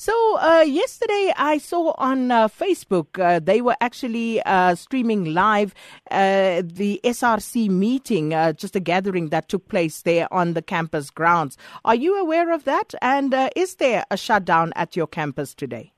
So, 0.00 0.14
uh, 0.38 0.60
yesterday 0.60 1.32
I 1.36 1.58
saw 1.58 1.92
on 1.98 2.30
uh, 2.30 2.46
Facebook 2.46 3.18
uh, 3.18 3.40
they 3.40 3.60
were 3.60 3.74
actually 3.80 4.40
uh, 4.42 4.76
streaming 4.76 5.34
live 5.34 5.74
uh, 6.12 6.62
the 6.64 7.00
SRC 7.02 7.68
meeting, 7.68 8.32
uh, 8.32 8.52
just 8.52 8.76
a 8.76 8.80
gathering 8.80 9.30
that 9.30 9.48
took 9.48 9.66
place 9.66 10.02
there 10.02 10.32
on 10.32 10.54
the 10.54 10.62
campus 10.62 11.10
grounds. 11.10 11.58
Are 11.84 11.96
you 11.96 12.16
aware 12.16 12.52
of 12.52 12.62
that? 12.62 12.94
And 13.02 13.34
is 13.56 13.74
there 13.74 14.04
a 14.08 14.16
shutdown 14.16 14.72
at 14.76 14.94
your 14.94 15.08
campus 15.08 15.52
today? 15.52 15.92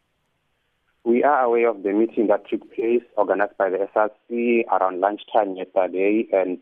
We 1.04 1.22
are 1.22 1.42
aware 1.42 1.68
of 1.68 1.82
the 1.82 1.92
meeting 1.92 2.28
that 2.28 2.48
took 2.48 2.74
place, 2.74 3.02
organized 3.18 3.58
by 3.58 3.68
the 3.68 3.86
SRC 3.94 4.64
around 4.72 5.00
lunchtime 5.00 5.56
yesterday, 5.56 6.26
and 6.32 6.58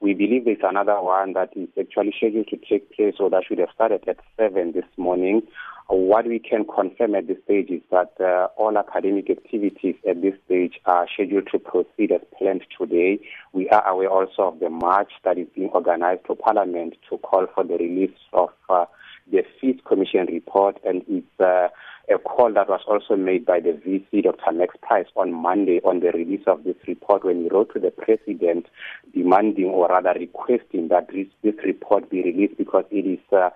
we 0.00 0.14
believe 0.14 0.46
there's 0.46 0.58
another 0.62 1.00
one 1.00 1.34
that 1.34 1.50
is 1.54 1.68
actually 1.78 2.14
scheduled 2.16 2.48
to 2.48 2.56
take 2.56 2.90
place, 2.96 3.14
or 3.20 3.28
that 3.30 3.44
should 3.46 3.58
have 3.58 3.68
started 3.74 4.02
at 4.08 4.16
7 4.38 4.72
this 4.72 4.84
morning. 4.96 5.42
What 5.88 6.26
we 6.26 6.38
can 6.38 6.64
confirm 6.64 7.14
at 7.16 7.26
this 7.26 7.36
stage 7.44 7.68
is 7.68 7.82
that 7.90 8.12
uh, 8.20 8.46
all 8.56 8.78
academic 8.78 9.28
activities 9.28 9.96
at 10.08 10.22
this 10.22 10.34
stage 10.46 10.80
are 10.86 11.06
scheduled 11.12 11.48
to 11.52 11.58
proceed 11.58 12.12
as 12.12 12.20
planned 12.38 12.62
today. 12.78 13.18
We 13.52 13.68
are 13.70 13.86
aware 13.86 14.08
also 14.08 14.42
of 14.42 14.60
the 14.60 14.70
march 14.70 15.10
that 15.24 15.36
is 15.36 15.48
being 15.54 15.68
organized 15.70 16.26
to 16.28 16.34
Parliament 16.34 16.94
to 17.10 17.18
call 17.18 17.46
for 17.54 17.64
the 17.64 17.76
release 17.76 18.16
of 18.32 18.50
uh, 18.68 18.86
the 19.30 19.42
Fees 19.60 19.80
Commission 19.84 20.26
report, 20.26 20.78
and 20.84 21.02
it's 21.08 21.40
uh, 21.40 21.68
a 22.12 22.18
call 22.18 22.52
that 22.54 22.68
was 22.68 22.80
also 22.86 23.16
made 23.16 23.44
by 23.44 23.60
the 23.60 23.70
VC, 23.70 24.22
Dr. 24.22 24.52
Max 24.52 24.74
On 25.14 25.32
Monday 25.32 25.80
on 25.84 26.00
the 26.00 26.10
release 26.10 26.42
of 26.48 26.64
this 26.64 26.74
report 26.88 27.24
when 27.24 27.42
he 27.42 27.48
wrote 27.48 27.72
to 27.74 27.78
the 27.78 27.92
President 27.92 28.66
demanding 29.14 29.66
or 29.66 29.86
rather 29.86 30.14
requesting 30.18 30.88
that 30.88 31.06
this, 31.12 31.28
this 31.42 31.54
report 31.64 32.10
be 32.10 32.22
released 32.22 32.58
because 32.58 32.84
it 32.90 33.06
is 33.06 33.20
uh, 33.32 33.50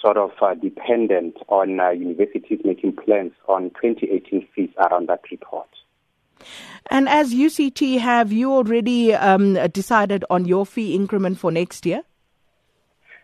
sort 0.00 0.16
of 0.16 0.32
uh, 0.42 0.54
dependent 0.54 1.36
on 1.48 1.78
uh, 1.78 1.90
universities 1.90 2.60
making 2.64 2.96
plans 2.96 3.32
on 3.48 3.70
2018 3.80 4.48
fees 4.54 4.70
around 4.78 5.08
that 5.08 5.20
report. 5.30 5.68
And 6.90 7.08
as 7.08 7.34
UCT, 7.34 8.00
have 8.00 8.32
you 8.32 8.52
already 8.52 9.14
um, 9.14 9.54
decided 9.70 10.24
on 10.28 10.44
your 10.44 10.66
fee 10.66 10.94
increment 10.94 11.38
for 11.38 11.52
next 11.52 11.86
year? 11.86 12.02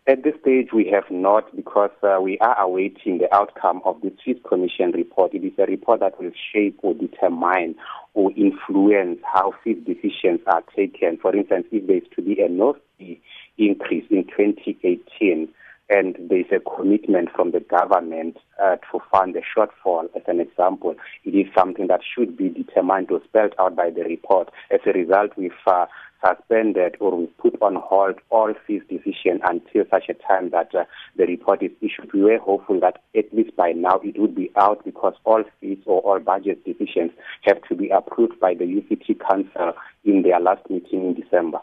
At 0.08 0.22
this 0.22 0.34
stage, 0.40 0.68
we 0.72 0.88
have 0.92 1.10
not 1.10 1.54
because 1.56 1.90
uh, 2.04 2.20
we 2.22 2.38
are 2.38 2.56
awaiting 2.60 3.18
the 3.18 3.34
outcome 3.34 3.82
of 3.84 4.00
the 4.02 4.12
Fees 4.24 4.36
Commission 4.48 4.92
report. 4.92 5.34
It 5.34 5.42
is 5.42 5.54
a 5.58 5.66
report 5.66 5.98
that 5.98 6.20
will 6.20 6.30
shape 6.52 6.78
or 6.82 6.94
determine 6.94 7.74
or 8.14 8.30
influence 8.36 9.18
how 9.24 9.52
fees 9.64 9.78
decisions 9.84 10.38
are 10.46 10.62
taken. 10.76 11.18
For 11.20 11.34
instance, 11.34 11.66
if 11.72 11.88
there 11.88 11.96
is 11.96 12.04
to 12.14 12.22
be 12.22 12.40
a 12.40 12.48
no 12.48 12.76
fee 12.96 13.20
increase 13.58 14.04
in 14.08 14.24
2018, 14.26 15.48
and 15.88 16.16
there's 16.28 16.46
a 16.52 16.60
commitment 16.76 17.28
from 17.34 17.52
the 17.52 17.60
government 17.60 18.38
uh, 18.62 18.76
to 18.90 18.98
fund 19.10 19.34
the 19.34 19.42
shortfall, 19.56 20.06
as 20.16 20.22
an 20.26 20.40
example. 20.40 20.96
It 21.24 21.30
is 21.30 21.46
something 21.56 21.86
that 21.86 22.00
should 22.02 22.36
be 22.36 22.48
determined 22.48 23.10
or 23.10 23.20
spelled 23.24 23.54
out 23.58 23.76
by 23.76 23.90
the 23.90 24.02
report. 24.02 24.50
As 24.70 24.80
a 24.86 24.92
result, 24.92 25.32
we've 25.36 25.52
uh, 25.66 25.86
suspended 26.24 26.96
or 27.00 27.16
we've 27.16 27.38
put 27.38 27.60
on 27.62 27.76
hold 27.76 28.18
all 28.30 28.52
fees 28.66 28.82
decision 28.88 29.40
until 29.44 29.84
such 29.90 30.08
a 30.08 30.14
time 30.14 30.50
that 30.50 30.74
uh, 30.74 30.84
the 31.16 31.24
report 31.26 31.62
is 31.62 31.70
issued. 31.80 32.12
We 32.12 32.22
were 32.22 32.38
hopeful 32.38 32.80
that 32.80 33.02
at 33.16 33.32
least 33.32 33.54
by 33.56 33.72
now 33.72 34.00
it 34.02 34.18
would 34.18 34.34
be 34.34 34.50
out 34.56 34.84
because 34.84 35.14
all 35.24 35.44
fees 35.60 35.78
or 35.86 36.00
all 36.00 36.20
budget 36.20 36.64
decisions 36.64 37.12
have 37.42 37.62
to 37.68 37.74
be 37.74 37.90
approved 37.90 38.40
by 38.40 38.54
the 38.54 38.64
UCT 38.64 39.20
Council 39.20 39.72
in 40.04 40.22
their 40.22 40.40
last 40.40 40.68
meeting 40.70 41.06
in 41.06 41.14
December. 41.14 41.58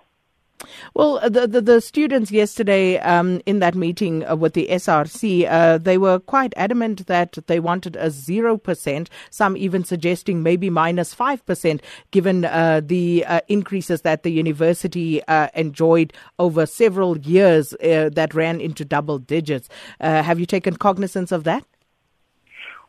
Well, 0.93 1.19
the, 1.29 1.47
the, 1.47 1.61
the 1.61 1.81
students 1.81 2.31
yesterday 2.31 2.99
um, 2.99 3.41
in 3.45 3.59
that 3.59 3.75
meeting 3.75 4.25
uh, 4.25 4.35
with 4.35 4.53
the 4.53 4.67
SRC, 4.67 5.49
uh, 5.49 5.77
they 5.77 5.97
were 5.97 6.19
quite 6.19 6.53
adamant 6.55 7.07
that 7.07 7.37
they 7.47 7.59
wanted 7.59 7.95
a 7.95 8.07
0%, 8.07 9.07
some 9.29 9.57
even 9.57 9.83
suggesting 9.83 10.43
maybe 10.43 10.69
minus 10.69 11.13
5%, 11.15 11.81
given 12.11 12.45
uh, 12.45 12.81
the 12.83 13.25
uh, 13.27 13.41
increases 13.47 14.01
that 14.01 14.23
the 14.23 14.31
university 14.31 15.23
uh, 15.27 15.47
enjoyed 15.55 16.13
over 16.39 16.65
several 16.65 17.17
years 17.17 17.73
uh, 17.73 18.09
that 18.13 18.33
ran 18.33 18.61
into 18.61 18.85
double 18.85 19.19
digits. 19.19 19.69
have 19.99 20.39
you 20.39 20.45
taken 20.45 20.75
cognizance 20.75 21.31
of 21.31 21.43
that? 21.43 21.63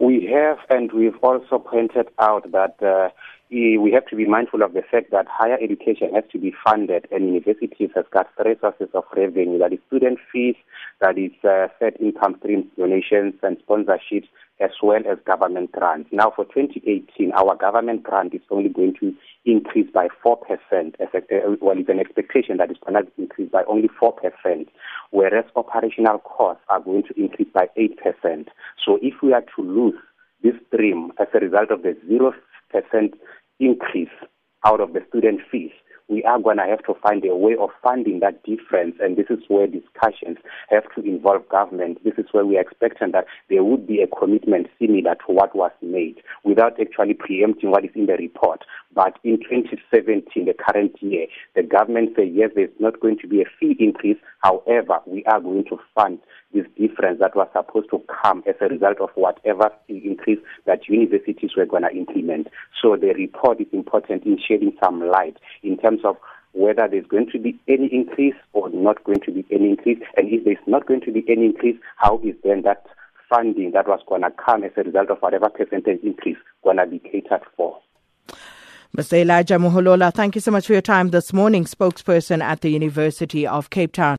We 0.01 0.27
have, 0.33 0.59
and 0.71 0.93
we've 0.93 1.17
also 1.23 1.59
pointed 1.59 2.09
out 2.19 2.51
that 2.51 3.13
we 3.55 3.93
have 3.93 4.07
to 4.07 4.17
be 4.17 4.27
mindful 4.27 4.63
of 4.63 4.73
the 4.73 4.83
fact 4.83 5.13
that 5.13 5.27
higher 5.31 5.57
education 5.63 6.13
has 6.13 6.25
to 6.33 6.39
be 6.39 6.53
funded 6.65 7.07
and 7.13 7.29
universities 7.29 7.91
have 7.95 8.11
got 8.11 8.27
three 8.37 8.57
sources 8.61 8.89
of 8.95 9.05
revenue. 9.17 9.59
That 9.59 9.73
is 9.73 9.79
student 9.87 10.19
fees, 10.33 10.57
that 11.01 11.17
is 11.17 11.31
uh, 11.45 11.69
income 12.01 12.35
streams, 12.41 12.67
donations 12.77 13.35
and 13.45 13.57
sponsorships, 13.65 14.27
as 14.59 14.71
well 14.83 15.03
as 15.09 15.19
government 15.25 15.71
grants. 15.71 16.09
Now 16.11 16.33
for 16.35 16.45
2018, 16.47 17.31
our 17.33 17.55
government 17.55 18.03
grant 18.03 18.35
is 18.35 18.41
only 18.51 18.71
going 18.71 18.97
to 18.99 19.15
increase 19.45 19.91
by 19.93 20.09
4%, 20.25 20.37
as 20.73 21.09
uh, 21.15 21.21
well, 21.61 21.79
it's 21.79 21.89
an 21.89 22.01
expectation 22.01 22.57
that 22.57 22.71
it's 22.71 22.81
going 22.81 23.05
to 23.05 23.09
increase 23.19 23.51
by 23.53 23.63
only 23.69 23.89
4%, 24.03 24.67
whereas 25.11 25.45
operational 25.55 26.19
costs 26.19 26.65
are 26.69 26.81
going 26.81 27.05
to 27.05 27.21
increase 27.21 27.49
by 27.55 27.69
8%. 27.79 28.49
So 28.85 28.99
if 29.01 29.15
we 29.23 29.33
are 29.33 29.45
to 29.55 29.63
lose 29.63 29.95
this 30.43 30.55
stream 30.67 31.13
as 31.21 31.29
a 31.35 31.39
result 31.39 31.71
of 31.71 31.83
the 31.83 31.97
0% 32.11 32.33
increase 33.61 34.09
out 34.65 34.81
of 34.81 34.93
the 34.93 35.01
student 35.09 35.41
fees, 35.51 35.73
we 36.09 36.23
are 36.25 36.39
going 36.39 36.59
to 36.59 36.65
have 36.65 36.83
to 36.85 36.95
find 37.03 37.25
a 37.25 37.35
way 37.35 37.57
of 37.59 37.71
funding 37.83 38.21
that 38.21 38.43
difference. 38.45 38.97
And 39.01 39.17
this 39.17 39.27
is 39.31 39.39
where 39.49 39.67
discussions 39.67 40.39
have 40.69 40.85
to 40.95 41.03
involve 41.03 41.49
government. 41.49 42.05
This 42.05 42.15
is 42.19 42.27
where 42.33 42.45
we 42.45 42.59
are 42.59 42.61
expecting 42.61 43.13
that 43.13 43.25
there 43.49 43.65
would 43.65 43.87
be 43.87 44.03
a 44.03 44.07
commitment 44.07 44.67
similar 44.79 45.15
to 45.15 45.33
what 45.33 45.57
was 45.57 45.73
made 45.81 46.21
without 46.45 46.79
actually 46.79 47.15
preempting 47.15 47.71
what 47.71 47.85
is 47.85 47.91
in 47.95 48.07
the 48.07 48.15
report. 48.15 48.65
But 48.95 49.19
in 49.25 49.39
2017, 49.39 50.45
the 50.45 50.55
current 50.55 50.95
year, 51.01 51.27
the 51.55 51.63
government 51.63 52.11
said, 52.17 52.31
yes, 52.33 52.51
there's 52.55 52.69
not 52.79 53.01
going 53.01 53.19
to 53.21 53.27
be 53.27 53.41
a 53.41 53.47
fee 53.59 53.77
increase. 53.79 54.19
However, 54.41 55.01
we 55.07 55.25
are 55.25 55.41
going 55.41 55.65
to 55.71 55.79
fund 55.95 56.19
this 56.55 56.67
difference 56.79 57.19
that 57.21 57.35
was 57.35 57.49
supposed 57.53 57.91
to 57.91 58.03
come 58.23 58.43
as 58.47 58.55
a 58.61 58.69
result 58.69 59.01
of 59.01 59.11
whatever 59.15 59.71
increase 59.89 60.39
that 60.67 60.89
universities 60.89 61.51
were 61.57 61.67
going 61.67 61.83
to 61.83 61.91
implement. 61.91 62.49
So 62.81 62.97
the 62.97 63.13
report 63.15 63.61
is 63.61 63.67
important 63.73 64.25
in 64.25 64.39
shedding 64.39 64.77
some 64.83 65.07
light 65.07 65.37
in 65.63 65.77
terms 65.79 66.01
of 66.05 66.17
whether 66.53 66.87
there's 66.89 67.07
going 67.07 67.29
to 67.33 67.39
be 67.39 67.59
any 67.69 67.89
increase 67.93 68.37
or 68.53 68.71
not 68.71 69.03
going 69.05 69.21
to 69.27 69.33
be 69.33 69.45
any 69.51 69.71
increase. 69.71 69.99
And 70.17 70.33
if 70.33 70.45
there's 70.45 70.57
not 70.67 70.87
going 70.87 71.01
to 71.03 71.13
be 71.13 71.25
any 71.29 71.47
increase, 71.47 71.77
how 71.97 72.21
is 72.25 72.37
then 72.45 72.63
that 72.63 72.87
funding 73.29 73.73
that 73.73 73.89
was 73.89 74.01
going 74.07 74.23
to 74.23 74.31
come 74.31 74.63
as 74.65 74.71
a 74.77 74.83
result 74.83 75.11
of 75.11 75.19
whatever 75.19 75.49
percentage 75.49 76.01
increase 76.03 76.39
going 76.63 76.77
to 76.77 76.87
be 76.87 77.01
catered 77.01 77.43
for? 77.57 77.79
Mr. 78.97 79.15
Elijah 79.15 79.59
Moholola, 79.59 80.15
thank 80.15 80.37
you 80.37 80.41
so 80.41 80.53
much 80.53 80.69
for 80.69 80.73
your 80.73 80.83
time 80.83 81.11
this 81.11 81.33
morning, 81.33 81.65
spokesperson 81.65 82.41
at 82.41 82.61
the 82.61 82.71
University 82.71 83.45
of 83.45 83.71
Cape 83.71 83.93
Town. 83.93 84.17